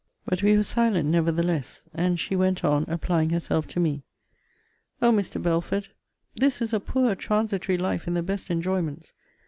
But 0.25 0.41
we 0.41 0.57
were 0.57 0.63
silent 0.63 1.09
nevertheless; 1.09 1.85
and 1.93 2.19
she 2.19 2.35
went 2.35 2.63
on 2.65 2.85
applying 2.87 3.29
herself 3.29 3.67
to 3.67 3.79
me. 3.79 4.01
O 4.99 5.11
Mr. 5.11 5.39
Belford! 5.39 5.89
This 6.35 6.59
is 6.59 6.73
a 6.73 6.79
poor 6.79 7.13
transitory 7.13 7.77
life 7.77 8.07
in 8.07 8.15
the 8.15 8.23
best 8.23 8.49
enjoyments. 8.49 9.13